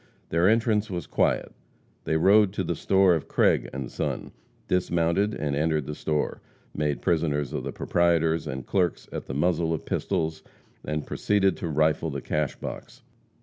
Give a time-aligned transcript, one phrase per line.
[0.29, 1.53] Their entrance was quiet.
[2.05, 4.31] They rode to the store of Craig & Son;
[4.67, 6.41] dismounted and entered the store;
[6.73, 10.41] made prisoners of the proprietors and clerks at the muzzle of pistols,
[10.83, 13.03] and proceeded to rifle the cash box.